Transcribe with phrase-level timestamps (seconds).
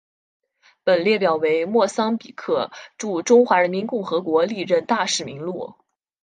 [0.83, 5.75] 本列表为莫桑比克驻中华人民共和国历任大使名录。